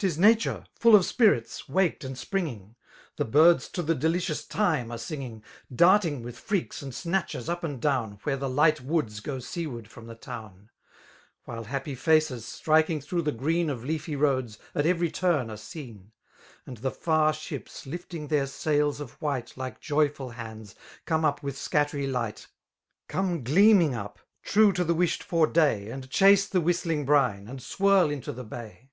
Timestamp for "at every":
14.72-15.10